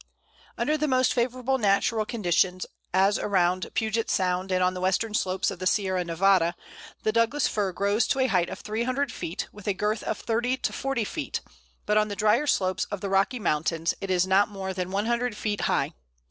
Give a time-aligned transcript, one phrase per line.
[0.57, 5.51] Under the most favourable natural conditions, as around Puget Sound and on the western slopes
[5.51, 6.55] of the Sierra Nevada,
[7.03, 10.57] the Douglas Fir grows to a height of 300 feet, with a girth of 30
[10.57, 11.41] to 40 feet,
[11.85, 15.37] but on the drier slopes of the Rocky Mountains it is not more than 100
[15.37, 15.93] feet high.